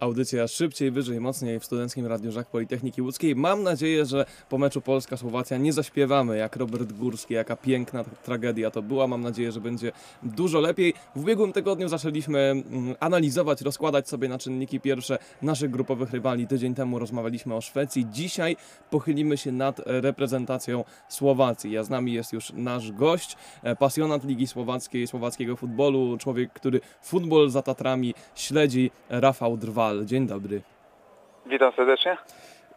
Audycja 0.00 0.48
szybciej, 0.48 0.90
wyżej, 0.90 1.20
mocniej 1.20 1.60
w 1.60 1.64
Studenckim 1.64 2.06
Radiu 2.06 2.32
Żak 2.32 2.46
Politechniki 2.46 3.02
Łódzkiej. 3.02 3.36
Mam 3.36 3.62
nadzieję, 3.62 4.04
że 4.06 4.24
po 4.48 4.58
meczu 4.58 4.80
Polska-Słowacja 4.80 5.58
nie 5.58 5.72
zaśpiewamy 5.72 6.36
jak 6.36 6.56
Robert 6.56 6.92
Górski, 6.92 7.34
jaka 7.34 7.56
piękna 7.56 8.04
tragedia 8.04 8.70
to 8.70 8.82
była. 8.82 9.06
Mam 9.06 9.22
nadzieję, 9.22 9.52
że 9.52 9.60
będzie 9.60 9.92
dużo 10.22 10.60
lepiej. 10.60 10.94
W 11.16 11.20
ubiegłym 11.20 11.52
tygodniu 11.52 11.88
zaczęliśmy 11.88 12.38
mm, 12.38 12.94
analizować, 13.00 13.62
rozkładać 13.62 14.08
sobie 14.08 14.28
na 14.28 14.38
czynniki 14.38 14.80
pierwsze 14.80 15.18
naszych 15.42 15.70
grupowych 15.70 16.10
rywali. 16.10 16.46
Tydzień 16.46 16.74
temu 16.74 16.98
rozmawialiśmy 16.98 17.54
o 17.54 17.60
Szwecji. 17.60 18.06
Dzisiaj 18.12 18.56
pochylimy 18.90 19.36
się 19.36 19.52
nad 19.52 19.80
reprezentacją 19.86 20.84
Słowacji. 21.08 21.72
Ja 21.72 21.82
z 21.82 21.90
nami 21.90 22.12
jest 22.12 22.32
już 22.32 22.52
nasz 22.52 22.92
gość, 22.92 23.36
e, 23.62 23.76
pasjonat 23.76 24.24
Ligi 24.24 24.46
Słowackiej, 24.46 25.06
słowackiego 25.06 25.56
futbolu, 25.56 26.18
człowiek, 26.18 26.52
który 26.52 26.80
futbol 27.02 27.50
za 27.50 27.62
Tatrami 27.62 28.14
śledzi, 28.34 28.90
Rafał 29.08 29.56
Dzień 30.04 30.26
dobry. 30.26 30.62
Witam 31.46 31.72
serdecznie. 31.76 32.16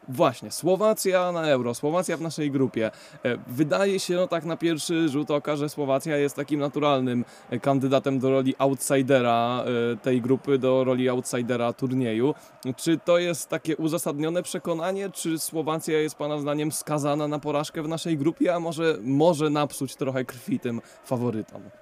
Właśnie, 0.08 0.52
Słowacja 0.52 1.32
na 1.32 1.48
Euro, 1.48 1.74
Słowacja 1.74 2.18
w 2.18 2.22
naszej 2.22 2.52
grupie. 2.52 2.92
E, 3.26 3.38
Wydaje 3.48 4.00
się 4.00 4.16
no 4.16 4.28
tak 4.28 4.46
na 4.46 4.58
pierwszy 4.58 5.10
rzut 5.10 5.32
oka, 5.32 5.56
że 5.56 5.70
Słowacja 5.70 6.18
jest 6.18 6.36
takim 6.36 6.60
naturalnym 6.60 7.26
e, 7.50 7.60
kandydatem 7.60 8.20
do 8.20 8.30
roli 8.30 8.56
outsidera 8.58 9.64
e, 9.94 9.98
tej 9.98 10.22
grupy, 10.22 10.58
do 10.58 10.84
roli 10.84 11.10
outsidera 11.10 11.74
turnieju. 11.74 12.36
Czy 12.76 12.98
to 12.98 13.18
jest 13.18 13.50
takie 13.50 13.78
uzasadnione 13.78 14.44
przekonanie, 14.44 15.10
czy 15.10 15.40
Słowacja 15.40 16.00
jest 16.00 16.16
Pana 16.16 16.38
zdaniem 16.38 16.72
skazana 16.72 17.28
na 17.28 17.40
porażkę 17.40 17.84
w 17.84 17.88
naszej 17.88 18.18
grupie, 18.18 18.56
a 18.56 18.60
może 18.60 18.98
może 19.02 19.50
napsuć 19.50 19.96
trochę 19.96 20.26
krwi 20.26 20.60
tym 20.60 20.82
faworytom? 21.04 21.81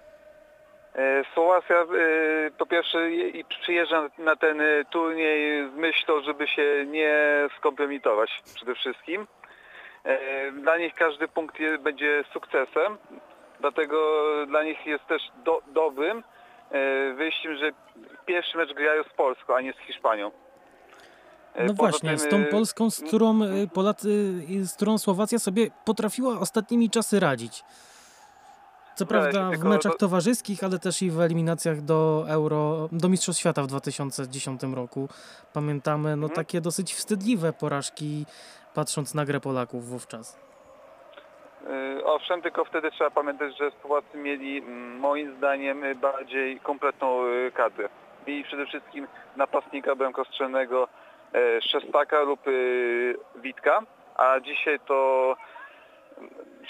E, 0.99 1.23
Słowacja 1.33 1.75
e, 1.75 1.87
po 2.57 2.65
pierwsze 2.65 2.97
przyjeżdża 3.61 4.09
na 4.17 4.35
ten 4.35 4.61
e, 4.61 4.85
turniej 4.89 5.69
z 5.69 5.75
myślą, 5.75 6.21
żeby 6.21 6.47
się 6.47 6.85
nie 6.87 7.13
skompromitować 7.57 8.41
przede 8.55 8.75
wszystkim. 8.75 9.27
Dla 10.61 10.77
nich 10.77 10.93
każdy 10.95 11.27
punkt 11.27 11.57
będzie 11.79 12.23
sukcesem, 12.33 12.97
dlatego 13.59 14.23
dla 14.47 14.63
nich 14.63 14.85
jest 14.85 15.07
też 15.07 15.21
do, 15.45 15.61
dobrym 15.67 16.23
wyjściem, 17.15 17.57
że 17.57 17.71
pierwszy 18.25 18.57
mecz 18.57 18.73
grają 18.73 19.03
z 19.03 19.13
Polską, 19.13 19.55
a 19.55 19.61
nie 19.61 19.73
z 19.73 19.77
Hiszpanią. 19.77 20.31
No 21.55 21.67
poza 21.67 21.73
właśnie, 21.73 22.09
tym, 22.09 22.19
z 22.19 22.27
tą 22.27 22.45
Polską, 22.45 22.89
z 22.89 23.01
którą 23.07 23.39
Polacy, 23.73 24.33
z 24.61 24.75
którą 24.75 24.97
Słowacja 24.97 25.39
sobie 25.39 25.67
potrafiła 25.85 26.39
ostatnimi 26.39 26.89
czasy 26.89 27.19
radzić. 27.19 27.63
Co 28.99 29.05
prawda 29.05 29.49
w 29.51 29.63
meczach 29.63 29.91
to- 29.91 29.97
towarzyskich, 29.97 30.63
ale 30.63 30.79
też 30.79 31.01
i 31.01 31.11
w 31.11 31.19
eliminacjach 31.21 31.81
do 31.81 32.25
Euro, 32.29 32.89
do 32.91 33.09
Mistrzostw 33.09 33.39
Świata 33.41 33.61
w 33.63 33.67
2010 33.67 34.61
roku. 34.75 35.07
Pamiętamy 35.53 36.09
no 36.09 36.25
Mhm. 36.27 36.31
takie 36.35 36.61
dosyć 36.61 36.93
wstydliwe 36.93 37.53
porażki, 37.53 38.25
patrząc 38.73 39.13
na 39.13 39.25
grę 39.25 39.39
Polaków 39.39 39.85
wówczas. 39.85 40.39
Y, 41.99 42.05
Owszem, 42.05 42.41
tylko 42.41 42.65
wtedy 42.65 42.91
trzeba 42.91 43.09
pamiętać, 43.09 43.57
że 43.57 43.71
Słowacy 43.81 44.17
mieli 44.17 44.57
mm, 44.57 44.99
moim 44.99 45.37
zdaniem 45.37 45.83
bardziej 46.01 46.59
kompletną 46.59 47.25
y, 47.25 47.51
kadrę. 47.55 47.89
Mieli 48.27 48.43
przede 48.43 48.65
wszystkim 48.65 49.07
napastnika 49.35 49.95
bramkostrzelnego 49.95 50.87
e, 51.33 51.61
Szestaka 51.61 52.21
lub 52.21 52.39
Witka, 53.35 53.81
a 54.15 54.39
dzisiaj 54.39 54.79
to 54.79 55.35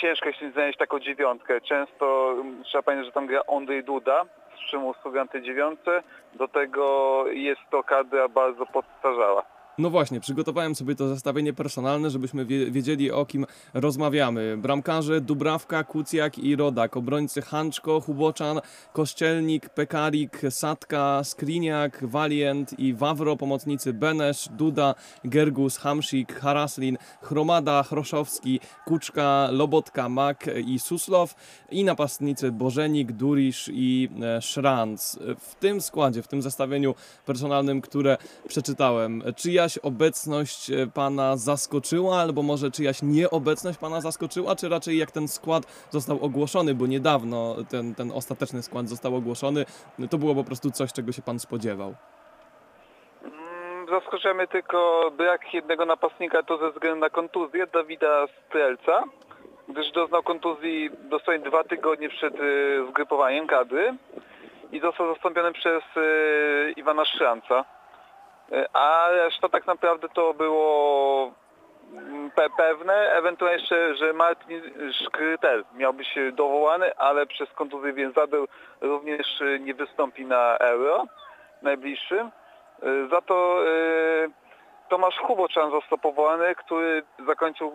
ciężko 0.02 0.30
jest 0.30 0.54
znaleźć 0.54 0.78
taką 0.78 1.00
dziewiątkę. 1.00 1.62
Często 1.62 2.32
mm, 2.32 2.64
trzeba 2.64 2.82
pamiętać, 2.82 3.06
że 3.06 3.12
tam 3.12 3.28
gra 3.28 3.42
Ondrej 3.48 3.84
Duda 3.84 4.26
z 4.56 4.68
przymusu 4.68 5.12
gra 5.12 5.24
na 5.24 5.32
tej 5.32 5.42
dziewiątce. 5.42 6.04
Do 6.34 6.48
tego 6.48 7.26
jest 7.28 7.62
to 7.72 7.84
kadra 7.84 8.28
bardzo 8.28 8.66
podstarzała. 8.66 9.59
No 9.80 9.90
właśnie, 9.90 10.20
przygotowałem 10.20 10.76
sobie 10.76 10.96
to 10.96 11.08
zestawienie 11.08 11.54
personalne, 11.54 12.10
żebyśmy 12.10 12.46
wie, 12.46 12.72
wiedzieli 12.72 13.12
o 13.12 13.26
kim 13.26 13.46
rozmawiamy. 13.74 14.58
Bramkarze 14.58 15.22
Dubrawka, 15.22 15.84
Kucjak 15.84 16.40
i 16.40 16.56
Rodak, 16.56 16.98
obrońcy 16.98 17.42
Hanczko, 17.42 18.02
Huboczan, 18.02 18.62
Kościelnik, 18.94 19.70
Pekarik, 19.70 20.42
Satka, 20.50 21.22
Skriniak, 21.24 22.06
Valiant 22.08 22.80
i 22.80 22.94
Wawro, 22.94 23.38
pomocnicy 23.38 23.94
Benesz, 23.94 24.50
Duda, 24.52 24.96
Gergus, 25.26 25.78
Hamsik, 25.78 26.40
Haraslin, 26.40 26.98
Chromada, 27.22 27.84
Chroszowski, 27.84 28.60
Kuczka, 28.86 29.50
Lobotka, 29.52 30.10
Mak 30.10 30.46
i 30.66 30.80
Suslow 30.80 31.36
i 31.72 31.84
napastnicy 31.84 32.52
Bożenik, 32.52 33.12
Durisz 33.12 33.70
i 33.74 34.10
e, 34.22 34.42
Szranc. 34.42 35.20
W 35.40 35.56
tym 35.56 35.82
składzie, 35.82 36.22
w 36.22 36.28
tym 36.28 36.42
zestawieniu 36.42 36.96
personalnym, 37.26 37.82
które 37.82 38.18
przeczytałem, 38.48 39.24
czyjaś 39.70 39.86
obecność 39.86 40.72
e, 40.72 40.88
pana 40.96 41.38
zaskoczyła, 41.38 42.18
albo 42.22 42.44
może 42.44 42.72
czyjaś 42.72 43.02
nieobecność 43.04 43.78
pana 43.80 44.02
zaskoczyła, 44.02 44.56
czy 44.56 44.70
raczej 44.70 44.98
jak 44.98 45.12
ten 45.12 45.28
skład 45.28 45.64
został 45.90 46.26
ogłoszony, 46.26 46.74
bo 46.76 46.88
niedawno 46.88 47.56
ten, 47.70 47.96
ten 47.96 48.12
ostateczny 48.12 48.64
skład 48.64 48.90
został 48.90 49.16
ogłoszony, 49.16 49.66
to 50.10 50.18
było 50.18 50.36
po 50.36 50.44
prostu 50.44 50.72
coś, 50.72 50.94
czego 50.94 51.12
się 51.12 51.22
pan 51.22 51.40
spodziewał. 51.40 51.96
Mm, 53.24 53.88
Zaskoczymy 53.90 54.48
tylko 54.48 55.12
brak 55.18 55.54
jednego 55.54 55.86
napastnika 55.86 56.44
to 56.44 56.58
ze 56.58 56.72
względu 56.72 57.00
na 57.00 57.10
kontuzję 57.10 57.68
Dawida 57.68 58.26
Strelca, 58.48 59.04
gdyż 59.68 59.92
doznał 59.92 60.24
kontuzji 60.24 60.90
dosłownie 61.10 61.46
dwa 61.46 61.64
tygodnie 61.64 62.10
przed 62.10 62.36
y, 62.36 62.86
zgrupowaniem 62.90 63.48
kadry 63.48 63.96
i 64.72 64.80
został 64.80 65.14
zastąpiony 65.14 65.54
przez 65.54 65.84
y, 65.98 66.74
Iwana 66.78 67.06
Szranca. 67.06 67.79
Y, 68.52 68.66
A 68.74 69.08
reszta 69.10 69.50
tak 69.50 69.68
naprawdę 69.68 70.10
to 70.10 70.34
było 70.34 71.32
mm, 71.94 72.32
pe 72.32 72.50
pewne, 72.58 72.94
ewentualnie 72.94 73.58
jeszcze, 73.58 73.96
że 73.96 74.14
Martin 74.14 74.62
Szkrytel 75.06 75.66
miał 75.74 75.94
być 75.94 76.16
dowołany, 76.34 76.96
ale 76.96 77.26
przez 77.26 77.50
kontuzję 77.52 77.94
więzadeł 77.94 78.48
również 78.82 79.42
y, 79.42 79.60
nie 79.60 79.74
wystąpi 79.74 80.26
na 80.26 80.58
Euro 80.58 81.06
najbliższym. 81.62 82.32
Y, 82.84 83.08
Za 83.12 83.22
to 83.22 83.60
Tomasz 84.90 85.18
Huboczan 85.20 85.72
został 85.72 85.98
powołany, 85.98 86.56
który 86.56 87.04
zakończył 87.28 87.74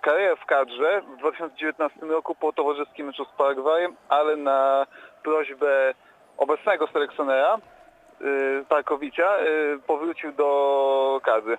karierę 0.00 0.36
w 0.36 0.46
kadrze 0.46 1.02
w 1.02 1.16
2019 1.16 2.06
roku 2.06 2.34
po 2.34 2.52
towarzyskim 2.52 3.06
meczu 3.06 3.24
z 3.24 3.38
Paragwajem, 3.38 3.96
ale 4.08 4.36
na 4.36 4.86
prośbę 5.22 5.94
obecnego 6.38 6.86
selekcjonera 6.86 7.58
Tarkowicza 8.68 9.38
y, 9.40 9.78
powrócił 9.86 10.32
do 10.32 11.20
kadry. 11.24 11.58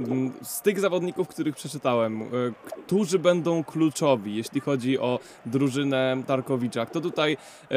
Mm, 0.00 0.32
Z 0.42 0.62
tych 0.62 0.80
zawodników, 0.80 1.28
których 1.28 1.54
przeczytałem, 1.54 2.22
e, 2.22 2.26
którzy 2.70 3.18
będą 3.18 3.64
kluczowi, 3.64 4.36
jeśli 4.36 4.60
chodzi 4.60 4.98
o 4.98 5.18
drużynę 5.46 6.16
Tarkowicza? 6.26 6.86
Kto 6.86 7.00
tutaj 7.00 7.36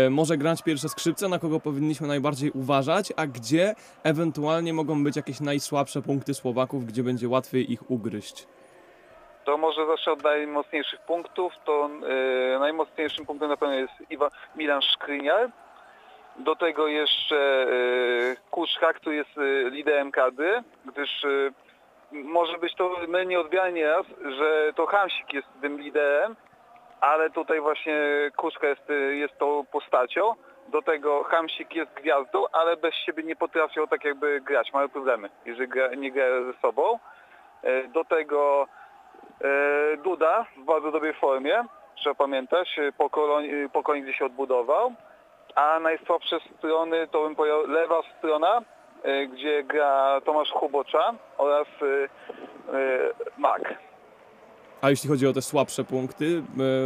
może 0.09 0.37
grać 0.37 0.63
pierwsze 0.63 0.89
skrzypce, 0.89 1.27
na 1.29 1.39
kogo 1.39 1.59
powinniśmy 1.59 2.07
najbardziej 2.07 2.51
uważać, 2.51 3.13
a 3.17 3.27
gdzie 3.27 3.75
ewentualnie 4.03 4.73
mogą 4.73 5.03
być 5.03 5.15
jakieś 5.15 5.39
najsłabsze 5.39 6.01
punkty 6.01 6.33
Słowaków, 6.33 6.85
gdzie 6.85 7.03
będzie 7.03 7.29
łatwiej 7.29 7.71
ich 7.71 7.91
ugryźć? 7.91 8.47
To 9.45 9.57
może 9.57 9.85
zacznę 9.87 10.11
od 10.13 10.23
najmocniejszych 10.23 10.99
punktów. 11.01 11.53
To 11.65 11.89
y, 12.55 12.59
najmocniejszym 12.59 13.25
punktem 13.25 13.49
na 13.49 13.57
pewno 13.57 13.75
jest 13.75 13.93
Iwa, 14.09 14.29
Milan 14.55 14.81
Szkryniar. 14.81 15.51
Do 16.43 16.55
tego 16.55 16.87
jeszcze 16.87 17.67
y, 17.69 18.35
Kuszka, 18.51 18.93
który 18.93 19.15
jest 19.15 19.37
y, 19.37 19.69
liderem 19.69 20.11
kadry, 20.11 20.63
gdyż 20.85 21.23
y, 21.23 21.53
może 22.11 22.57
być 22.57 22.75
to 22.75 22.97
mylnie 23.07 23.39
odbierane 23.39 23.71
nieraz, 23.71 24.05
że 24.37 24.73
to 24.75 24.85
Hamsik 24.85 25.33
jest 25.33 25.47
tym 25.61 25.81
liderem, 25.81 26.35
ale 27.01 27.29
tutaj 27.29 27.61
właśnie 27.61 27.95
Kuszka 28.37 28.67
jest, 28.67 28.89
jest 29.11 29.37
tą 29.37 29.65
postacią. 29.71 30.33
Do 30.67 30.81
tego 30.81 31.23
Hamsik 31.23 31.75
jest 31.75 31.93
gwiazdą, 31.93 32.45
ale 32.51 32.77
bez 32.77 32.95
siebie 32.95 33.23
nie 33.23 33.35
potrafią 33.35 33.87
tak 33.87 34.03
jakby 34.03 34.41
grać. 34.41 34.73
Mają 34.73 34.89
problemy, 34.89 35.29
jeżeli 35.45 35.67
gra, 35.67 35.95
nie 35.95 36.11
grają 36.11 36.53
ze 36.53 36.59
sobą. 36.59 36.99
Do 37.93 38.05
tego 38.05 38.67
E, 39.43 39.97
Duda 39.97 40.45
w 40.57 40.63
bardzo 40.63 40.91
dobrej 40.91 41.13
formie, 41.13 41.63
trzeba 41.95 42.15
pamiętać, 42.15 42.79
e, 42.79 42.91
po 42.91 43.09
kolonii, 43.09 43.69
po 43.73 43.83
się 44.13 44.25
odbudował. 44.25 44.93
A 45.55 45.79
najsłabsze 45.79 46.39
strony 46.57 47.07
to 47.07 47.23
bym 47.23 47.35
powiedział 47.35 47.67
lewa 47.67 48.01
strona, 48.17 48.61
e, 49.03 49.27
gdzie 49.27 49.63
gra 49.63 50.21
Tomasz 50.25 50.51
Chubocza 50.51 51.13
oraz 51.37 51.67
e, 51.81 52.03
e, 52.77 53.09
Mak. 53.37 53.73
A 54.81 54.89
jeśli 54.89 55.09
chodzi 55.09 55.27
o 55.27 55.33
te 55.33 55.41
słabsze 55.41 55.83
punkty, 55.83 56.43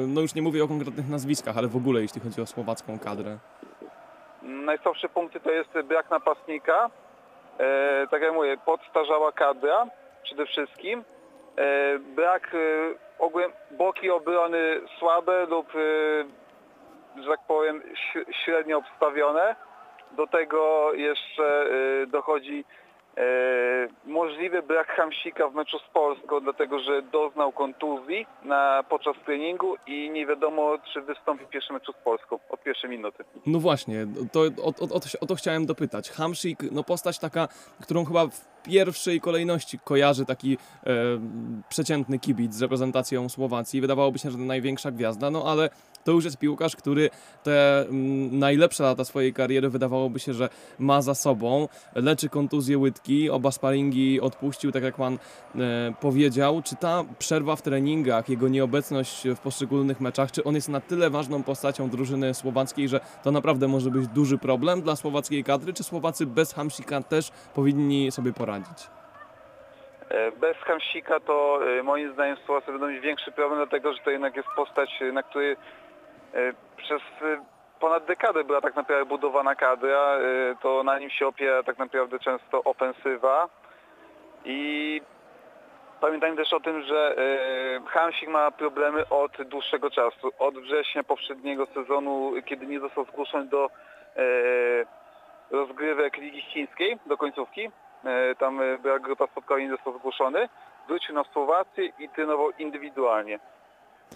no 0.08 0.22
już 0.22 0.36
nie 0.36 0.42
mówię 0.42 0.64
o 0.64 0.68
konkretnych 0.68 1.10
nazwiskach, 1.10 1.58
ale 1.58 1.68
w 1.68 1.76
ogóle 1.76 2.02
jeśli 2.02 2.22
chodzi 2.22 2.42
o 2.42 2.46
słowacką 2.46 3.00
kadrę. 3.00 3.38
Najsłabsze 4.42 5.10
punkty 5.10 5.40
to 5.40 5.52
jest 5.52 5.70
brak 5.84 6.10
napastnika 6.10 6.90
e, 7.60 8.08
tak 8.12 8.22
jak 8.22 8.34
mówię, 8.34 8.58
podstarzała 8.66 9.32
kadra 9.32 9.88
przede 10.24 10.46
wszystkim. 10.46 11.04
E, 11.58 12.00
brak 12.00 12.56
e, 12.56 12.58
ogółem 13.20 13.52
boki 13.72 14.10
obrony 14.10 14.82
słabe 15.00 15.46
lub, 15.46 15.68
e, 15.76 15.80
że 17.24 17.30
tak 17.30 17.40
powiem, 17.48 17.82
średnio 18.46 18.78
obstawione. 18.78 19.56
Do 20.12 20.28
tego 20.28 20.94
jeszcze 20.94 21.66
e, 22.04 22.08
dochodzi 22.08 22.66
e, 23.18 23.24
możliwy 24.06 24.62
brak 24.62 24.88
Hamsika 24.88 25.48
w 25.48 25.56
meczu 25.56 25.80
z 25.80 25.94
Polską, 25.94 26.40
dlatego 26.40 26.80
że 26.80 27.02
doznał 27.02 27.52
kontuzji 27.52 28.28
na, 28.44 28.84
podczas 28.90 29.16
treningu 29.26 29.76
i 29.88 30.10
nie 30.10 30.26
wiadomo, 30.26 30.78
czy 30.94 31.02
wystąpi 31.02 31.46
w 31.46 31.50
pierwszym 31.50 31.74
meczu 31.74 31.92
z 31.92 32.04
Polską 32.04 32.40
od 32.50 32.64
pierwszej 32.64 32.90
minuty. 32.90 33.24
No 33.46 33.60
właśnie, 33.60 34.06
to, 34.32 34.40
o, 34.40 34.68
o, 34.68 34.96
o, 34.96 35.00
to, 35.00 35.08
o 35.22 35.26
to 35.26 35.36
chciałem 35.36 35.66
dopytać. 35.66 36.12
Hamsik, 36.12 36.60
no 36.72 36.84
postać 36.84 37.20
taka, 37.20 37.48
którą 37.82 38.06
chyba 38.06 38.26
pierwszej 38.66 39.22
kolejności 39.22 39.80
kojarzy 39.80 40.26
taki 40.26 40.58
e, 40.86 40.90
przeciętny 41.70 42.20
kibic 42.20 42.54
z 42.54 42.62
reprezentacją 42.62 43.30
Słowacji. 43.30 43.82
Wydawałoby 43.82 44.20
się, 44.20 44.32
że 44.32 44.38
to 44.38 44.44
największa 44.44 44.92
gwiazda, 44.92 45.32
no 45.32 45.44
ale 45.46 45.70
to 46.06 46.12
już 46.12 46.26
jest 46.26 46.38
piłkarz, 46.38 46.76
który 46.76 47.10
te 47.44 47.82
mm, 47.82 48.40
najlepsze 48.40 48.84
lata 48.84 49.06
swojej 49.06 49.34
kariery 49.34 49.70
wydawałoby 49.70 50.20
się, 50.20 50.34
że 50.34 50.50
ma 50.80 51.02
za 51.02 51.16
sobą. 51.16 51.68
Leczy 51.96 52.30
kontuzję 52.30 52.78
łydki, 52.78 53.30
oba 53.30 53.52
sparingi 53.52 54.22
odpuścił, 54.22 54.72
tak 54.72 54.84
jak 54.84 54.96
pan 54.96 55.20
e, 55.56 55.94
powiedział. 56.02 56.62
Czy 56.62 56.76
ta 56.76 57.04
przerwa 57.20 57.56
w 57.56 57.62
treningach, 57.62 58.30
jego 58.30 58.48
nieobecność 58.48 59.24
w 59.36 59.40
poszczególnych 59.40 60.02
meczach, 60.02 60.32
czy 60.32 60.44
on 60.44 60.56
jest 60.56 60.70
na 60.70 60.82
tyle 60.82 61.10
ważną 61.10 61.44
postacią 61.44 61.90
drużyny 61.90 62.34
słowackiej, 62.34 62.90
że 62.90 63.00
to 63.24 63.32
naprawdę 63.32 63.68
może 63.68 63.92
być 63.92 64.08
duży 64.08 64.38
problem 64.38 64.82
dla 64.82 64.96
słowackiej 64.96 65.44
kadry, 65.44 65.74
czy 65.74 65.84
Słowacy 65.84 66.26
bez 66.26 66.54
Hamsika 66.54 67.02
też 67.02 67.32
powinni 67.54 68.12
sobie 68.12 68.34
poradzić? 68.34 68.55
E, 70.10 70.32
Bez 70.32 70.58
Hamsika 70.58 71.20
to 71.20 71.60
e, 71.80 71.84
moim 71.84 72.14
zdaniem 72.14 72.38
sytuacja 72.38 72.72
będą 72.72 72.88
mieć 72.88 73.00
większy 73.02 73.32
problem, 73.32 73.60
dlatego 73.60 73.94
że 73.94 74.00
to 74.00 74.12
jednak 74.12 74.36
jest 74.36 74.50
postać, 74.56 75.02
e, 75.02 75.12
na 75.12 75.24
której 75.24 75.58
przez 76.78 77.02
ponad 77.80 78.06
dekadę 78.06 78.44
była 78.44 78.62
tak 78.62 78.76
naprawdę 78.76 79.06
budowana 79.06 79.56
kadra. 79.56 80.18
To 80.62 80.84
na 80.84 81.00
nim 81.00 81.10
się 81.10 81.28
opiera 81.28 81.64
tak 81.64 81.78
naprawdę 81.78 82.20
często 82.20 82.64
ofensywa. 82.64 83.50
I 84.46 85.02
pamiętajmy 86.02 86.38
też 86.38 86.54
o 86.54 86.60
tym, 86.60 86.82
że 86.82 87.16
Hamsik 87.88 88.30
ma 88.30 88.52
problemy 88.52 89.10
od 89.10 89.32
dłuższego 89.44 89.90
czasu. 89.90 90.32
Od 90.40 90.60
września 90.60 91.04
poprzedniego 91.04 91.66
sezonu, 91.66 92.34
kiedy 92.46 92.68
nie 92.68 92.80
został 92.80 93.06
zgłoszony 93.06 93.46
do 93.46 93.70
rozgrywek 95.52 96.18
Ligi 96.18 96.42
Chińskiej, 96.42 97.00
do 97.06 97.18
końcówki, 97.18 97.72
tam 98.40 98.62
e, 98.62 98.78
była 98.78 99.00
grupa 99.00 99.28
spotkań, 99.28 99.70
został 99.70 99.98
zgłoszony. 100.00 100.50
Wrócił 100.88 101.16
na 101.16 101.24
Słowację 101.24 101.86
i 102.00 102.10
trenował 102.10 102.52
indywidualnie. 102.60 103.40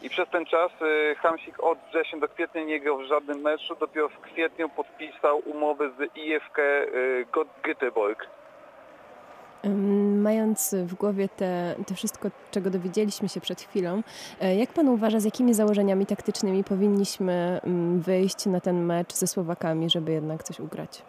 I 0.01 0.09
przez 0.09 0.29
ten 0.29 0.45
czas 0.45 0.71
e, 0.81 1.15
Hamsik 1.15 1.63
od 1.63 1.77
września 1.89 2.19
do 2.19 2.27
kwietnia 2.27 2.63
nie 2.63 2.79
grał 2.79 2.97
w 2.97 3.03
żadnym 3.03 3.41
meczu. 3.41 3.75
Dopiero 3.79 4.09
w 4.09 4.19
kwietniu 4.19 4.69
podpisał 4.69 5.41
umowę 5.45 5.89
z 5.89 6.17
IFK 6.17 6.59
e, 6.59 6.85
Gö- 7.25 7.45
Göteborg. 7.63 8.15
Mając 10.15 10.75
w 10.75 10.95
głowie 10.95 11.29
te, 11.29 11.75
to 11.87 11.95
wszystko, 11.95 12.29
czego 12.51 12.69
dowiedzieliśmy 12.69 13.29
się 13.29 13.41
przed 13.41 13.61
chwilą, 13.61 14.01
e, 14.41 14.55
jak 14.55 14.69
Pan 14.73 14.89
uważa, 14.89 15.19
z 15.19 15.25
jakimi 15.25 15.53
założeniami 15.53 16.05
taktycznymi 16.05 16.63
powinniśmy 16.63 17.61
wyjść 17.97 18.45
na 18.45 18.61
ten 18.61 18.85
mecz 18.85 19.13
ze 19.13 19.27
Słowakami, 19.27 19.89
żeby 19.89 20.11
jednak 20.11 20.43
coś 20.43 20.59
ugrać? 20.59 21.03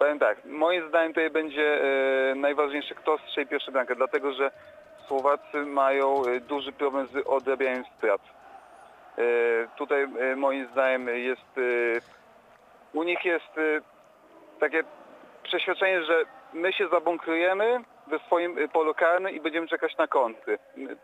Powiem 0.00 0.18
tak, 0.18 0.44
moim 0.44 0.88
zdaniem 0.88 1.12
tutaj 1.12 1.30
będzie 1.30 1.80
e, 1.82 2.34
najważniejsze 2.34 2.94
kto 2.94 3.18
strzeli 3.18 3.46
pierwszy 3.46 3.72
bramkę, 3.72 3.94
dlatego 3.96 4.32
że 4.32 4.50
Słowacy 5.08 5.56
mają 5.66 6.22
e, 6.26 6.40
duży 6.40 6.72
problem 6.72 7.06
z 7.06 7.26
odrabianiem 7.26 7.84
strat. 7.98 8.20
E, 9.18 9.22
Tutaj 9.76 10.06
moim 10.36 10.68
zdaniem 10.72 11.08
jest 11.08 11.60
u 12.92 13.02
nich 13.02 13.24
jest 13.24 13.60
takie 14.60 14.84
przeświadczenie, 15.42 16.04
że 16.04 16.22
my 16.52 16.72
się 16.72 16.88
zabunkrujemy 16.88 17.80
we 18.06 18.18
swoim 18.18 18.68
polu 18.68 18.94
karnym 18.94 19.34
i 19.34 19.40
będziemy 19.40 19.68
czekać 19.68 19.96
na 19.96 20.06
kąty. 20.06 20.58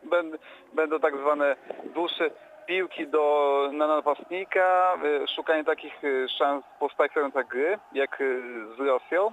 Będ- 0.04 0.38
Będą 0.72 1.00
tak 1.00 1.16
zwane 1.16 1.56
dłuższe 1.94 2.31
piłki 2.66 3.06
do, 3.06 3.68
na 3.72 3.86
napastnika, 3.86 4.94
y, 5.04 5.26
szukanie 5.36 5.64
takich 5.64 6.04
y, 6.04 6.28
szans 6.38 6.64
po 6.78 6.88
tak 7.32 7.46
gry, 7.46 7.78
jak 7.92 8.20
y, 8.20 8.42
z 8.76 8.80
Rosją. 8.80 9.32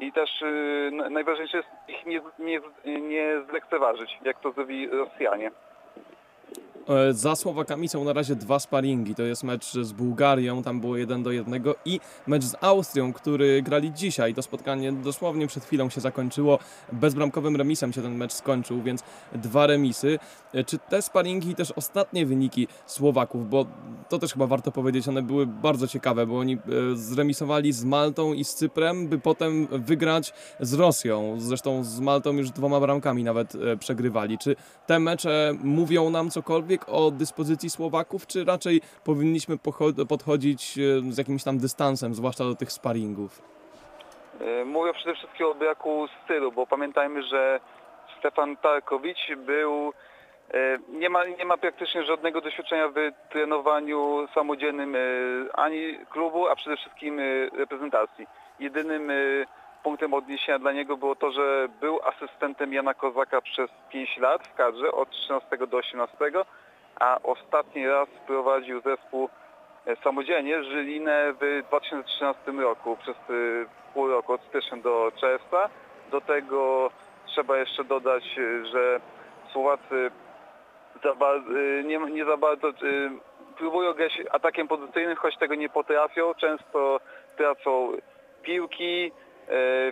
I 0.00 0.12
też 0.12 0.30
na- 0.92 1.10
najważniejsze 1.10 1.56
jest 1.56 1.68
ich 1.88 2.06
nie, 2.06 2.20
nie, 2.38 2.60
nie 3.00 3.40
zlekceważyć, 3.50 4.18
jak 4.22 4.40
to 4.40 4.52
zrobili 4.52 4.88
Rosjanie. 4.88 5.50
E, 6.88 7.12
Za 7.14 7.36
Słowakami 7.36 7.88
są 7.88 8.04
na 8.04 8.12
razie 8.12 8.36
dwa 8.36 8.58
sparingi. 8.58 9.14
To 9.14 9.22
jest 9.22 9.44
mecz 9.44 9.72
z 9.72 9.92
Bułgarią, 9.92 10.62
tam 10.62 10.80
było 10.80 10.96
1 10.96 11.22
do 11.22 11.30
1 11.30 11.62
i 11.84 12.00
mecz 12.26 12.44
z 12.44 12.56
Austrią, 12.60 13.12
który 13.12 13.62
grali 13.62 13.92
dzisiaj. 13.92 14.34
To 14.34 14.42
spotkanie 14.42 14.92
dosłownie 14.92 15.46
przed 15.46 15.64
chwilą 15.64 15.90
się 15.90 16.00
zakończyło. 16.00 16.58
Bezbramkowym 16.92 17.56
remisem 17.56 17.92
się 17.92 18.02
ten 18.02 18.14
mecz 18.14 18.32
skończył, 18.32 18.82
więc 18.82 19.02
dwa 19.32 19.66
remisy. 19.66 20.18
E, 20.54 20.64
Czy 20.64 20.78
te 20.78 21.02
sparingi 21.02 21.50
i 21.50 21.54
też 21.54 21.70
ostatnie 21.70 22.26
wyniki 22.26 22.68
Słowaków, 22.86 23.50
bo 23.50 23.66
to 24.08 24.18
też 24.18 24.32
chyba 24.32 24.46
warto 24.46 24.72
powiedzieć, 24.72 25.08
one 25.08 25.22
były 25.22 25.46
bardzo 25.46 25.88
ciekawe, 25.88 26.26
bo 26.26 26.38
oni 26.38 26.54
e, 26.54 26.58
zremisowali 26.94 27.72
z 27.72 27.84
Maltą 27.84 28.32
i 28.32 28.44
z 28.44 28.54
Cyprem, 28.54 29.08
by 29.08 29.18
potem 29.18 29.66
wygrać 29.70 30.32
z 30.60 30.74
Rosją. 30.74 31.36
Zresztą 31.38 31.84
z 31.84 32.00
Maltą 32.00 32.32
już 32.32 32.50
dwoma 32.50 32.80
bramkami 32.80 33.24
nawet 33.24 33.52
przegrywali. 33.78 34.38
Czy 34.38 34.56
te 34.86 34.98
mecze 34.98 35.54
mówią 35.62 36.10
nam 36.10 36.30
cokolwiek 36.30 36.77
o 36.88 37.10
dyspozycji 37.10 37.70
Słowaków, 37.70 38.26
czy 38.26 38.44
raczej 38.44 38.80
powinniśmy 39.04 39.58
podchodzić 40.08 40.78
e, 40.78 41.12
z 41.12 41.18
jakimś 41.18 41.44
tam 41.44 41.58
dystansem, 41.58 42.14
zwłaszcza 42.14 42.44
do 42.44 42.54
tych 42.54 42.72
sparingów? 42.72 43.42
Y, 44.40 44.64
Mówię 44.64 44.92
przede 44.92 45.14
wszystkim 45.14 45.46
o 45.46 45.54
braku 45.54 46.08
stylu, 46.24 46.52
bo 46.52 46.66
pamiętajmy, 46.66 47.22
że 47.22 47.60
Stefan 48.18 48.56
Tarkowicz 48.56 49.34
był 49.36 49.92
y, 50.54 50.78
nie 50.88 51.10
ma, 51.10 51.24
nie 51.24 51.44
ma 51.44 51.56
praktycznie 51.56 52.02
żadnego 52.02 52.40
doświadczenia 52.40 52.88
w 52.88 52.94
trenowaniu 53.32 54.28
samodzielnym 54.34 54.96
ani 55.54 55.98
klubu, 56.10 56.48
a 56.48 56.56
przede 56.56 56.76
wszystkim 56.76 57.20
reprezentacji. 57.58 58.26
Jedynym 58.60 59.10
punktem 59.82 60.14
odniesienia 60.14 60.58
dla 60.58 60.72
niego 60.72 60.96
było 60.96 61.16
to, 61.16 61.32
że 61.32 61.68
był 61.80 62.00
asystentem 62.02 62.72
Jana 62.72 62.94
Kozaka 62.94 63.40
przez 63.40 63.70
5 63.90 64.16
lat 64.18 64.46
w 64.46 64.54
kadrze 64.54 64.92
od 64.92 65.10
13 65.10 65.58
do 65.66 65.76
18, 65.76 66.16
a 67.00 67.18
ostatni 67.22 67.86
raz 67.86 68.08
prowadził 68.26 68.80
zespół 68.80 69.28
e, 69.86 69.96
samodzielnie 69.96 70.64
Żylinę 70.64 71.32
w 71.40 71.62
2013 71.68 72.52
roku 72.52 72.96
przez 72.96 73.16
y, 73.30 73.66
pół 73.94 74.08
roku 74.08 74.32
od 74.32 74.42
stycznia 74.42 74.76
do 74.76 75.12
czerwca. 75.20 75.68
Do 76.10 76.20
tego 76.20 76.90
trzeba 77.26 77.58
jeszcze 77.58 77.84
dodać, 77.84 78.38
y, 78.38 78.66
że 78.66 79.00
Słowacy 79.52 80.10
za 81.04 81.14
ba- 81.14 81.34
y, 81.34 81.84
nie, 81.86 81.98
nie 81.98 82.24
za 82.24 82.36
bardzo 82.36 82.72
próbują 83.56 83.92
grać 83.92 84.22
atakiem 84.30 84.68
pozycyjnym, 84.68 85.16
choć 85.16 85.36
tego 85.36 85.54
nie 85.54 85.68
potrafią. 85.68 86.34
Często 86.34 87.00
tracą 87.36 87.92
piłki, 88.42 89.12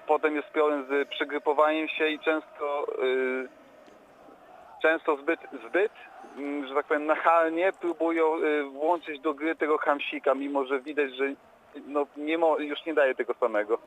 potem 0.06 0.36
jest 0.36 0.48
problem 0.48 0.86
z 0.88 1.08
przygrupowaniem 1.08 1.88
się 1.88 2.08
i 2.08 2.18
często 2.18 2.86
często 4.82 5.16
zbyt, 5.16 5.40
zbyt, 5.68 5.92
że 6.68 6.74
tak 6.74 6.86
powiem, 6.86 7.06
nachalnie 7.06 7.72
próbują 7.80 8.36
y, 8.42 8.62
włączyć 8.64 9.20
do 9.20 9.34
gry 9.34 9.56
tego 9.56 9.78
Hamsika, 9.78 10.34
mimo 10.34 10.64
że 10.64 10.80
widać, 10.80 11.14
że 11.16 11.24
no, 11.86 12.06
nie 12.16 12.38
mo- 12.38 12.58
już 12.58 12.86
nie 12.86 12.94
daje 12.94 13.14
tego 13.14 13.34
samego. 13.34 13.78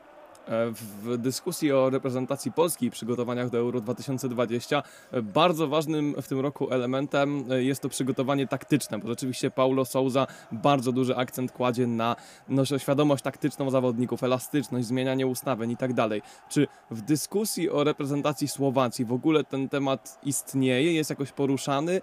E, 0.48 0.72
W 1.02 1.16
dyskusji 1.18 1.72
o 1.72 1.90
reprezentacji 1.90 2.52
Polski 2.52 2.86
i 2.86 2.90
przygotowaniach 2.90 3.50
do 3.50 3.58
Euro 3.58 3.80
2020 3.80 4.82
e, 5.12 5.22
bardzo 5.22 5.68
ważnym 5.68 6.14
w 6.22 6.28
tym 6.28 6.40
roku 6.40 6.72
elementem 6.72 7.44
e, 7.50 7.62
jest 7.62 7.82
to 7.82 7.88
przygotowanie 7.88 8.46
taktyczne, 8.46 8.98
bo 8.98 9.08
rzeczywiście 9.08 9.50
Paulo 9.50 9.84
Souza 9.84 10.26
bardzo 10.52 10.92
duży 10.92 11.16
akcent 11.16 11.52
kładzie 11.52 11.86
na 11.86 12.16
no, 12.48 12.64
świadomość 12.64 13.24
taktyczną 13.24 13.70
zawodników, 13.70 14.24
elastyczność, 14.24 14.86
zmienianie 14.86 15.26
ustawień 15.26 15.70
i 15.70 15.76
tak 15.76 15.92
dalej. 15.92 16.22
Czy 16.48 16.66
w 16.90 17.00
dyskusji 17.00 17.70
o 17.70 17.84
reprezentacji 17.84 18.48
Słowacji 18.48 19.04
w 19.04 19.12
ogóle 19.12 19.44
ten 19.44 19.68
temat 19.68 20.18
istnieje, 20.24 20.92
jest 20.92 21.10
jakoś 21.10 21.32
poruszany? 21.32 22.00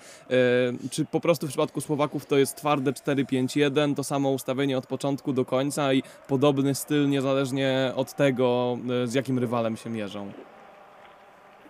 Czy 0.91 1.05
po 1.05 1.19
prostu 1.19 1.45
w 1.45 1.49
przypadku 1.49 1.81
Słowaków 1.81 2.25
to 2.25 2.37
jest 2.37 2.55
twarde 2.55 2.91
4-5-1, 2.91 3.95
to 3.95 4.03
samo 4.03 4.31
ustawienie 4.31 4.77
od 4.77 4.87
początku 4.87 5.33
do 5.33 5.45
końca 5.45 5.93
i 5.93 6.03
podobny 6.27 6.75
styl 6.75 7.09
niezależnie 7.09 7.91
od 7.95 8.13
tego, 8.13 8.26
e, 8.33 9.07
z 9.07 9.13
jakim 9.13 9.39
rywalem 9.39 9.77
się 9.77 9.89
mierzą? 9.89 10.31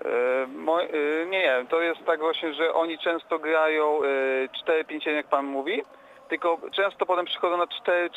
E, 0.05 0.47
e, 0.83 1.25
nie, 1.25 1.39
nie, 1.39 1.65
to 1.69 1.81
jest 1.81 2.05
tak 2.05 2.19
właśnie, 2.19 2.53
że 2.53 2.73
oni 2.73 2.97
często 2.97 3.39
grają 3.39 3.99
e, 4.03 4.83
4-5, 4.83 5.09
jak 5.09 5.27
pan 5.27 5.45
mówi, 5.45 5.83
tylko 6.29 6.59
często 6.71 7.05
potem 7.05 7.25
przychodzą 7.25 7.57
na 7.57 7.65
4-3-3. 7.65 8.09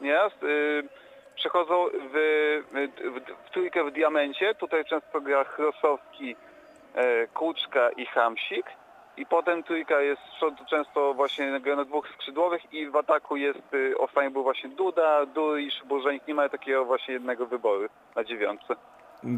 Nieraz? 0.00 0.32
Przechodzą 1.34 1.86
w, 1.88 2.12
w, 2.72 3.46
w 3.46 3.50
trójkę 3.50 3.84
w 3.84 3.90
diamencie. 3.90 4.54
Tutaj 4.54 4.84
często 4.84 5.20
gra 5.20 5.44
Chrosowski, 5.44 6.36
Kuczka 7.34 7.90
i 7.90 8.06
Hamsik. 8.06 8.66
I 9.18 9.26
potem 9.26 9.62
trójka 9.62 10.00
jest 10.00 10.22
często 10.70 11.14
właśnie 11.14 11.60
na 11.76 11.84
dwóch 11.84 12.08
skrzydłowych 12.08 12.72
i 12.72 12.90
w 12.90 12.96
ataku 12.96 13.36
jest, 13.36 13.74
y, 13.74 13.98
ostatnio 13.98 14.30
był 14.30 14.42
właśnie 14.42 14.68
Duda, 14.68 15.26
Durisz, 15.26 15.82
Bożenik. 15.84 16.28
Nie 16.28 16.34
ma 16.34 16.48
takiego 16.48 16.84
właśnie 16.84 17.14
jednego 17.14 17.46
wyboru 17.46 17.88
na 18.16 18.24
dziewiątce. 18.24 18.76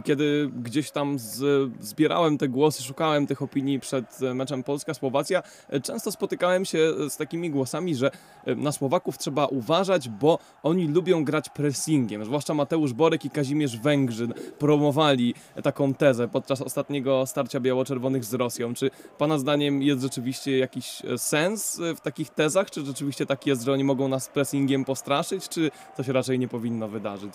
Kiedy 0.05 0.51
gdzieś 0.63 0.91
tam 0.91 1.19
z, 1.19 1.71
zbierałem 1.81 2.39
te 2.39 2.49
głosy, 2.49 2.83
szukałem 2.83 3.27
tych 3.27 3.43
opinii 3.43 3.81
przed 3.81 4.23
e, 4.23 4.35
meczem 4.35 4.63
Polska-Słowacja, 4.63 5.43
e, 5.69 5.81
często 5.81 6.13
spotykałem 6.13 6.65
się 6.65 6.93
z 7.09 7.17
takimi 7.17 7.51
głosami, 7.51 7.95
że 7.95 8.11
e, 8.45 8.55
na 8.55 8.73
Słowaków 8.73 9.19
trzeba 9.19 9.47
uważać, 9.47 10.09
bo 10.09 10.39
oni 10.63 10.89
lubią 10.89 11.25
grać 11.25 11.49
pressingiem. 11.49 12.25
Zwłaszcza 12.25 12.55
Mateusz 12.55 12.93
Borek 12.93 13.25
i 13.25 13.31
Kazimierz 13.31 13.79
Węgrzyn 13.79 14.35
promowali 14.59 15.35
taką 15.63 15.95
tezę 15.95 16.29
podczas 16.29 16.63
ostatniego 16.63 17.27
starcia 17.27 17.61
biało-czerwonych 17.61 18.25
z 18.25 18.35
Rosją. 18.35 18.75
Czy 18.75 18.91
Pana 19.19 19.39
zdaniem 19.39 19.83
jest 19.83 20.03
rzeczywiście 20.03 20.59
jakiś 20.59 21.05
e, 21.05 21.19
sens 21.19 21.81
e, 21.81 21.95
w 21.95 22.01
takich 22.01 22.31
tezach? 22.31 22.71
Czy 22.71 22.85
rzeczywiście 22.85 23.27
tak 23.27 23.47
jest, 23.47 23.63
że 23.63 23.73
oni 23.73 23.85
mogą 23.85 24.09
nas 24.09 24.29
pressingiem 24.29 24.85
postraszyć, 24.85 25.49
czy 25.49 25.71
to 25.97 26.03
się 26.03 26.13
raczej 26.13 26.39
nie 26.39 26.49
powinno 26.49 26.89
wydarzyć? 26.89 27.33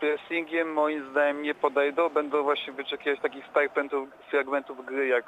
Pressingiem 0.00 0.72
moim 0.72 1.10
zdaniem 1.10 1.42
nie 1.42 1.54
podejdą. 1.54 2.08
Będą 2.08 2.42
właśnie 2.42 2.72
wyczekiwać 2.72 3.20
takich 3.20 3.46
fragmentów, 3.46 4.08
fragmentów 4.30 4.86
gry 4.86 5.06
jak 5.06 5.24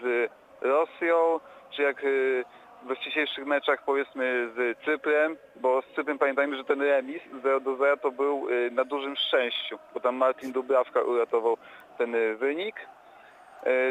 z 0.00 0.30
Rosją, 0.60 1.40
czy 1.70 1.82
jak 1.82 2.04
y, 2.04 2.44
we 2.82 2.94
wcześniejszych 2.94 3.46
meczach 3.46 3.84
powiedzmy 3.84 4.48
z 4.56 4.78
Cyprem, 4.84 5.36
bo 5.56 5.82
z 5.82 5.94
Cyprem 5.94 6.18
pamiętajmy, 6.18 6.56
że 6.56 6.64
ten 6.64 6.82
remis 6.82 7.22
0 7.42 7.60
do 7.60 7.76
0 7.76 7.96
to 7.96 8.10
był 8.10 8.50
y, 8.50 8.70
na 8.70 8.84
dużym 8.84 9.16
szczęściu, 9.16 9.78
bo 9.94 10.00
tam 10.00 10.16
Martin 10.16 10.52
Dubrawka 10.52 11.02
uratował 11.02 11.56
ten 11.98 12.14
y, 12.14 12.36
wynik. 12.36 12.76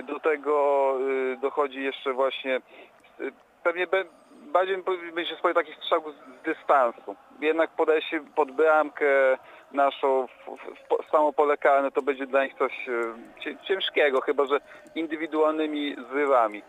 Do 0.03 0.19
tego 0.19 0.97
dochodzi 1.41 1.83
jeszcze 1.83 2.13
właśnie 2.13 2.61
pewnie 3.63 3.87
bardziej 4.31 4.77
będzie 5.13 5.35
swoje 5.35 5.53
takich 5.53 5.75
strzałów 5.75 6.15
z, 6.15 6.43
dystansu. 6.45 7.15
Jednak 7.39 7.69
podejście 7.69 8.21
pod 8.35 8.51
bramkę 8.51 9.05
naszą 9.75 10.27
w, 10.27 10.51
w, 10.51 11.07
w 11.07 11.11
samo 11.11 11.33
pole 11.33 11.57
karne 11.57 11.91
to 11.91 12.01
będzie 12.01 12.27
dla 12.27 12.43
nich 12.43 12.53
coś 12.53 12.89
e, 13.45 13.65
ciężkiego, 13.67 14.21
chyba 14.21 14.45
że 14.45 14.59
indywidualnymi 14.95 15.95
zrywami. 16.11 16.61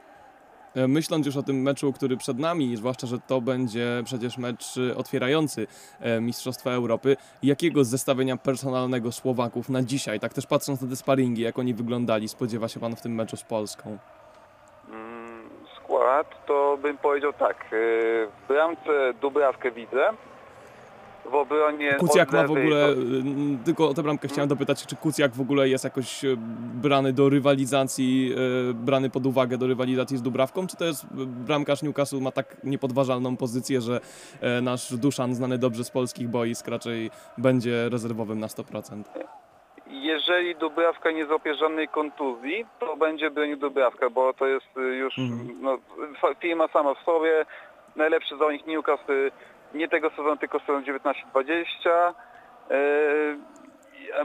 E, 0.77 0.89
Myśląc 0.89 1.27
już 1.27 1.37
o 1.37 1.43
tym 1.43 1.63
meczu, 1.63 1.93
który 1.93 2.17
przed 2.17 2.39
nami, 2.39 2.77
zwłaszcza, 2.77 3.07
że 3.07 3.19
to 3.19 3.41
będzie 3.41 4.03
przecież 4.05 4.39
mecz 4.39 4.75
e, 4.91 4.97
otwierający 4.97 5.67
Mistrzostwa 6.21 6.71
Europy, 6.71 7.17
jakiego 7.43 7.85
zestawienia 7.85 8.37
personalnego 8.37 9.13
Słowaków 9.13 9.69
na 9.69 9.83
dzisiaj, 9.83 10.21
tak 10.21 10.35
też 10.35 10.47
patrząc 10.47 10.83
na 10.83 10.89
te 10.89 10.97
sparingi, 10.97 11.43
jak 11.43 11.59
oni 11.59 11.75
wyglądali, 11.75 12.29
spodziewa 12.29 12.69
się 12.69 12.81
Pan 12.81 12.97
w 12.97 13.03
tym 13.03 13.15
meczu 13.15 13.37
z 13.37 13.45
Polską? 13.45 13.99
Mm, 14.89 15.51
Skład 15.77 16.47
to 16.47 16.79
bym 16.83 16.99
powiedział 16.99 17.33
tak, 17.33 17.67
w 17.71 18.49
bramce 18.49 19.15
Dubrawkę 19.21 19.71
widzę, 19.71 20.11
w 21.31 21.35
obronie 21.35 21.95
Kucjak 21.95 22.33
ma 22.33 22.43
w 22.47 22.51
ogóle, 22.51 22.87
to- 22.95 23.01
y, 23.01 23.65
tylko 23.65 23.89
o 23.89 23.95
tę 23.95 24.03
bramkę 24.03 24.29
chciałem 24.29 24.49
dopytać, 24.49 24.87
czy 24.87 24.97
Kucjak 24.97 25.33
w 25.35 25.41
ogóle 25.41 25.69
jest 25.69 25.85
jakoś 25.85 26.25
y, 26.25 26.37
brany 26.83 27.13
do 27.13 27.29
rywalizacji, 27.29 28.33
y, 28.71 28.75
brany 28.75 29.11
pod 29.11 29.27
uwagę 29.27 29.59
do 29.59 29.67
rywalizacji 29.67 30.17
z 30.17 30.23
Dubrawką, 30.23 30.67
czy 30.67 30.77
to 30.77 30.85
jest 30.85 31.07
bramkarz 31.17 31.83
Newcastle 31.83 32.21
ma 32.21 32.31
tak 32.33 32.57
niepodważalną 32.65 33.37
pozycję, 33.37 33.81
że 33.81 34.01
nasz 34.63 34.97
Duszan, 34.97 35.35
znany 35.35 35.59
dobrze 35.59 35.85
z 35.85 35.91
polskich 35.91 36.29
boisk, 36.29 36.69
raczej 36.69 37.11
będzie 37.39 37.89
rezerwowym 37.89 38.39
na 38.41 38.47
100%? 38.47 39.03
Jeżeli 39.91 40.57
Dubrawka 40.57 41.11
nie 41.11 41.27
złapie 41.27 41.55
żadnej 41.55 41.89
kontuzji, 41.89 42.67
to 42.81 42.97
będzie 42.97 43.31
bronił 43.31 43.57
Dubrawka, 43.57 44.11
bo 44.11 44.33
to 44.35 44.47
jest 44.47 44.67
już 44.99 45.19
Mhm. 45.19 45.49
no, 45.63 45.79
firma 46.41 46.69
sama 46.69 46.95
w 46.95 46.99
sobie. 47.05 47.47
Najlepszy 47.97 48.37
zawodnik 48.39 48.67
Newcastle 48.67 49.31
nie 49.77 49.89
tego 49.89 50.11
sezonu, 50.11 50.37
tylko 50.37 50.61
sezon 50.61 50.83
19-20. 50.83 52.15
Yy, 52.71 53.39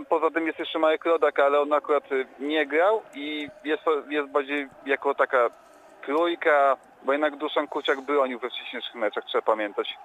Poza 0.10 0.31
tym 0.31 0.48
jest 0.48 0.60
jeszcze 0.60 0.79
Marek 0.79 1.05
Rodak, 1.05 1.39
ale 1.39 1.60
on 1.62 1.74
akurat 1.74 2.12
y, 2.12 2.25
nie 2.39 2.65
grał 2.65 3.01
i 3.15 3.50
jest, 3.63 3.84
jest 4.10 4.29
bardziej 4.29 4.67
jako 4.86 5.15
taka 5.15 5.50
trójka, 6.05 6.77
bo 7.03 7.12
jednak 7.12 7.36
Duszan 7.36 7.67
Kuciak 7.67 8.01
bronił 8.01 8.39
we 8.39 8.50
wcześniejszych 8.50 8.96
meczach, 8.96 9.24
trzeba 9.25 9.41
pamiętać. 9.41 9.98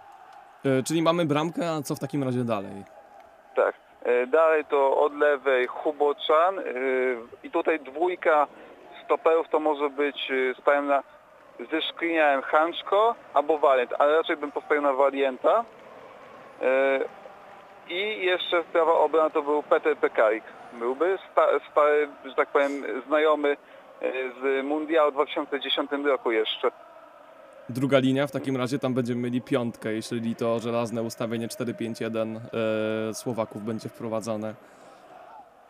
E, 0.65 0.83
Czyli 0.83 1.03
mamy 1.03 1.25
bramkę, 1.27 1.71
a 1.71 1.83
co 1.83 1.95
w 1.95 1.99
takim 1.99 2.25
razie 2.25 2.45
dalej? 2.45 2.85
Tak. 3.57 3.75
E, 4.05 4.27
Dalej 4.27 4.65
to 4.65 4.97
od 4.97 5.15
lewej 5.15 5.67
Huboczan 5.67 6.59
e, 6.59 6.63
i 7.43 7.51
tutaj 7.51 7.81
dwójka 7.81 8.47
stoperów 9.05 9.49
to 9.49 9.61
może 9.61 9.91
być 9.91 10.31
e, 10.31 10.61
stałem 10.63 10.87
na 10.87 11.03
ze 11.71 11.83
Szkliniałem 11.83 12.43
Hanczko 12.43 13.15
albo 13.35 13.59
Walient, 13.59 13.95
ale 13.99 14.17
raczej 14.17 14.37
bym 14.37 14.53
postawił 14.53 14.83
na 14.83 14.93
Valienta. 14.93 15.65
E, 16.63 17.01
I 17.89 18.27
jeszcze 18.27 18.65
prawa 18.65 18.93
obrona 18.93 19.31
to 19.31 19.43
był 19.43 19.63
Peter 19.63 19.97
Pekarik. 19.97 20.45
Byłby 20.73 21.19
sta, 21.33 21.47
stary, 21.73 22.09
że 22.25 22.35
tak 22.35 22.49
powiem, 22.49 22.85
znajomy 23.07 23.57
e, 24.01 24.13
z 24.41 24.65
Mundialu 24.65 25.11
w 25.11 25.15
2010 25.15 25.91
roku 26.07 26.31
jeszcze. 26.31 26.71
Druga 27.69 27.99
linia, 27.99 28.27
w 28.27 28.31
takim 28.31 28.57
razie 28.57 28.79
tam 28.79 28.95
będziemy 28.95 29.21
mieli 29.21 29.43
piątkę, 29.43 29.93
jeśli 29.93 30.37
to 30.37 30.59
żelazne 30.59 31.03
ustawienie 31.03 31.49
4-5-1 31.49 32.37
e, 33.11 33.15
Słowaków 33.15 33.63
będzie 33.63 33.89
wprowadzone. 33.89 34.55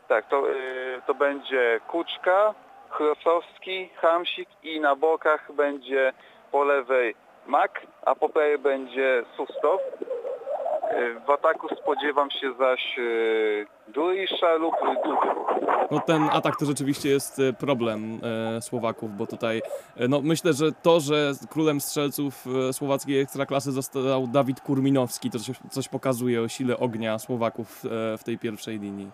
Tak, 0.09 0.29
to, 0.29 0.51
y, 0.51 1.03
to 1.07 1.15
będzie 1.15 1.81
Kuczka, 1.89 2.55
Chrosowski, 2.97 3.89
Hamsik 3.97 4.49
i 4.63 4.81
na 4.81 4.97
bokach 4.97 5.53
będzie 5.53 6.13
po 6.53 6.65
lewej 6.65 7.15
Mak, 7.47 7.87
a 8.05 8.15
po 8.15 8.29
prawej 8.29 8.59
będzie 8.59 9.25
Sustow. 9.37 9.81
Y, 10.93 11.21
W 11.27 11.31
ataku 11.31 11.69
spodziewam 11.83 12.31
się 12.31 12.53
zaś 12.59 12.99
y, 12.99 13.67
Durisza 13.89 14.55
lub 14.55 14.75
Dudy. 15.05 15.27
No 15.91 16.01
ten 16.01 16.23
atak 16.33 16.57
to 16.57 16.67
rzeczywiście 16.67 17.09
jest 17.09 17.39
e, 17.39 17.53
problem 17.53 18.21
e, 18.57 18.61
Słowaków, 18.63 19.17
bo 19.17 19.27
tutaj 19.27 19.63
e, 19.97 20.09
no 20.09 20.21
myślę, 20.23 20.53
że 20.53 20.73
to, 20.73 21.01
że 21.01 21.33
królem 21.51 21.81
strzelców 21.81 22.45
e, 22.69 22.73
słowackiej 22.73 23.21
ekstraklasy 23.21 23.73
został 23.73 24.27
Dawid 24.27 24.61
Kurminowski, 24.61 25.31
to 25.31 25.39
coś, 25.39 25.57
coś 25.71 25.89
pokazuje 25.89 26.43
o 26.43 26.49
sile 26.49 26.79
ognia 26.79 27.19
Słowaków 27.19 27.85
e, 27.85 28.19
w 28.19 28.25
tej 28.25 28.39
pierwszej 28.39 28.79
linii. 28.79 29.11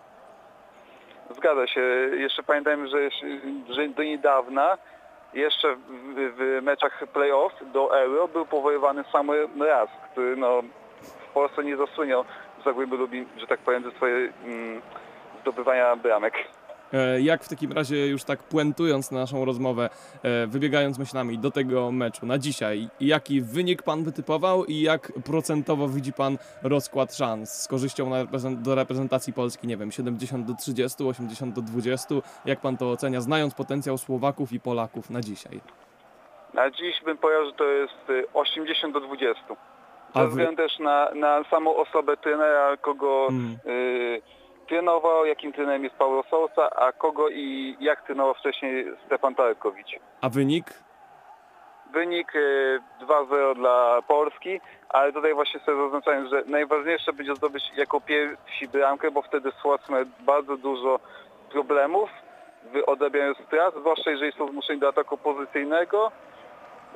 Zgadza 1.43 1.67
się. 1.67 1.81
Jeszcze 2.17 2.43
pamiętajmy, 2.43 2.87
że, 2.87 2.97
że 3.69 3.89
do 3.89 4.03
niedawna 4.03 4.77
jeszcze 5.33 5.75
w, 5.75 5.79
w 6.37 6.61
meczach 6.61 7.03
playoff 7.13 7.53
do 7.73 7.99
Euro 7.99 8.27
był 8.27 8.45
powoływany 8.45 9.03
Samuel 9.11 9.49
Mraz, 9.55 9.89
który 10.11 10.35
no, 10.35 10.61
w 11.01 11.33
Polsce 11.33 11.63
nie 11.63 11.77
zasłynął 11.77 12.25
z 12.61 12.63
Zagłęby 12.63 12.97
Lubin, 12.97 13.25
że 13.37 13.47
tak 13.47 13.59
powiem, 13.59 13.83
ze 13.83 13.91
swojej 13.91 14.33
mm, 14.45 14.81
zdobywania 15.41 15.95
bramek. 15.95 16.33
E, 16.93 17.21
Jak 17.21 17.43
w 17.43 17.49
takim 17.49 17.71
razie 17.71 18.07
już 18.07 18.23
tak 18.23 18.43
puentując 18.43 19.11
naszą 19.11 19.45
rozmowę, 19.45 19.89
e, 20.23 20.47
wybiegając 20.47 20.97
myślami 20.99 21.37
do 21.39 21.51
tego 21.51 21.91
meczu 21.91 22.25
na 22.25 22.37
dzisiaj, 22.37 22.89
jaki 22.99 23.41
wynik 23.41 23.83
pan 23.83 24.03
wytypował 24.03 24.65
i 24.65 24.81
jak 24.81 25.11
procentowo 25.25 25.87
widzi 25.89 26.13
pan 26.13 26.37
rozkład 26.63 27.15
szans 27.15 27.61
z 27.61 27.67
korzyścią 27.67 28.11
do 28.57 28.75
reprezentacji 28.75 29.33
Polski, 29.33 29.67
nie 29.67 29.77
wiem, 29.77 29.91
70 29.91 30.47
do 30.47 30.53
30, 30.53 31.03
80 31.03 31.55
do 31.55 31.61
20, 31.61 32.15
jak 32.45 32.61
pan 32.61 32.77
to 32.77 32.91
ocenia, 32.91 33.21
znając 33.21 33.53
potencjał 33.53 33.97
Słowaków 33.97 34.53
i 34.53 34.59
Polaków 34.59 35.09
na 35.09 35.21
dzisiaj? 35.21 35.59
Na 36.53 36.71
dziś 36.71 37.01
bym 37.05 37.17
powiedział, 37.17 37.45
że 37.45 37.51
to 37.53 37.63
jest 37.65 38.09
y, 38.09 38.23
80 38.33 38.93
do 38.93 38.99
20. 38.99 39.41
A 40.13 40.21
Ze 40.21 40.27
względu 40.27 40.55
też 40.55 40.79
na, 40.79 41.09
na 41.15 41.43
samą 41.43 41.75
osobę 41.75 42.17
trenera, 42.17 42.77
kogo 42.77 43.27
Mm. 43.29 43.57
y, 43.67 44.21
trenował, 44.73 45.25
jakim 45.25 45.53
trenerem 45.53 45.83
jest 45.83 45.95
Paulo 45.95 46.23
Sousa, 46.29 46.69
a 46.75 46.91
kogo 46.91 47.29
i 47.29 47.77
jak 47.79 48.01
trenował 48.01 48.33
wcześniej 48.33 48.85
Stefan 49.05 49.35
Tarkowicz. 49.35 49.99
A 50.21 50.29
wynik? 50.29 50.65
Wynik 51.91 52.35
y, 52.35 52.79
2-0 53.01 53.55
dla 53.55 54.01
Polski, 54.07 54.61
ale 54.89 55.13
tutaj 55.13 55.33
właśnie 55.33 55.59
sobie 55.59 55.77
zaznaczałem, 55.83 56.27
że 56.27 56.43
najważniejsze 56.45 57.13
będzie 57.13 57.35
zdobyć 57.35 57.63
jako 57.77 58.01
pierwsi 58.01 58.67
bramkę, 58.67 59.11
bo 59.11 59.21
wtedy 59.21 59.51
Słowacy 59.61 59.91
mają 59.91 60.05
bardzo 60.19 60.57
dużo 60.57 60.99
problemów 61.51 62.09
w 62.73 62.89
odrabianiu 62.89 63.35
strat, 63.35 63.75
zwłaszcza 63.79 64.11
jeżeli 64.11 64.31
są 64.31 64.47
zmuszeni 64.47 64.79
do 64.79 64.89
ataku 64.89 65.17
pozycyjnego, 65.17 66.11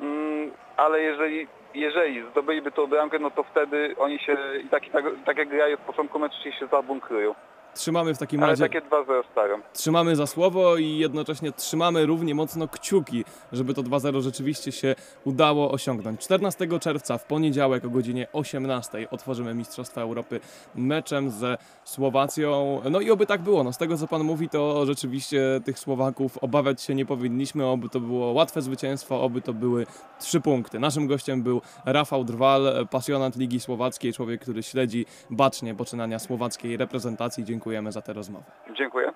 Mm, 0.00 0.50
ale 0.76 1.00
jeżeli, 1.02 1.46
jeżeli 1.74 2.30
zdobyliby 2.30 2.70
tą 2.70 2.86
bramkę, 2.86 3.18
no 3.18 3.30
to 3.30 3.42
wtedy 3.42 3.94
oni 3.98 4.18
się, 4.18 4.36
i 4.64 4.68
tak, 4.68 4.86
i 4.86 4.90
tak, 4.90 5.04
tak 5.24 5.38
jak 5.38 5.48
grają 5.48 5.76
w 5.76 5.80
początku 5.80 6.18
meczu, 6.18 6.42
się 6.42 6.66
zabunkrują. 6.66 7.34
Trzymamy 7.74 8.14
w 8.14 8.18
takim 8.18 8.42
Ale 8.42 8.52
razie 8.52 8.62
takie 8.62 8.80
2-0 8.80 9.22
stawiam. 9.32 9.62
trzymamy 9.72 10.16
za 10.16 10.26
słowo 10.26 10.76
i 10.76 10.98
jednocześnie 10.98 11.52
trzymamy 11.52 12.06
równie 12.06 12.34
mocno 12.34 12.68
kciuki, 12.68 13.24
żeby 13.52 13.74
to 13.74 13.82
2-0 13.82 14.20
rzeczywiście 14.20 14.72
się 14.72 14.94
udało 15.24 15.70
osiągnąć. 15.70 16.20
14 16.20 16.68
czerwca 16.80 17.18
w 17.18 17.24
poniedziałek 17.24 17.84
o 17.84 17.90
godzinie 17.90 18.26
18 18.32 19.10
otworzymy 19.10 19.54
Mistrzostwa 19.54 20.00
Europy 20.00 20.40
meczem 20.74 21.30
ze 21.30 21.58
Słowacją. 21.84 22.80
No 22.90 23.00
i 23.00 23.10
oby 23.10 23.26
tak 23.26 23.42
było. 23.42 23.64
No, 23.64 23.72
z 23.72 23.78
tego 23.78 23.96
co 23.96 24.06
Pan 24.06 24.24
mówi, 24.24 24.48
to 24.48 24.86
rzeczywiście 24.86 25.60
tych 25.64 25.78
Słowaków 25.78 26.38
obawiać 26.38 26.82
się 26.82 26.94
nie 26.94 27.06
powinniśmy. 27.06 27.66
Oby 27.66 27.88
to 27.88 28.00
było 28.00 28.32
łatwe 28.32 28.62
zwycięstwo, 28.62 29.22
oby 29.22 29.40
to 29.42 29.52
były 29.52 29.86
trzy 30.20 30.40
punkty. 30.40 30.78
Naszym 30.78 31.06
gościem 31.06 31.42
był 31.42 31.60
Rafał 31.84 32.24
Drwal, 32.24 32.86
pasjonat 32.90 33.36
Ligi 33.36 33.60
Słowackiej, 33.60 34.12
człowiek, 34.12 34.40
który 34.40 34.62
śledzi 34.62 35.06
bacznie 35.30 35.74
poczynania 35.74 36.18
słowackiej 36.18 36.76
reprezentacji. 36.76 37.44
Dziękujemy 37.58 37.92
za 37.92 38.02
tę 38.02 38.12
rozmowę. 38.12 38.44
Dziękuję. 38.78 39.12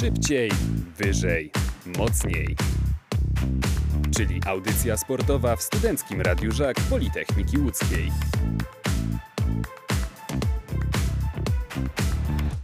Szybciej, 0.00 0.50
wyżej, 0.96 1.52
mocniej. 1.98 2.56
Czyli 4.16 4.40
audycja 4.46 4.96
sportowa 4.96 5.56
w 5.56 5.62
Studenckim 5.62 6.20
Radiu 6.20 6.52
Żak 6.52 6.76
Politechniki 6.90 7.58
Łódzkiej. 7.58 8.10